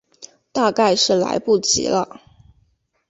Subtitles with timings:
[0.51, 2.21] 大概是来不及了